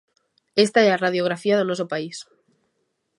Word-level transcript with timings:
Esta 0.65 0.79
é 0.87 0.89
a 0.91 1.01
radiografía 1.05 1.55
do 1.57 1.65
noso 1.69 1.85
país. 1.93 2.17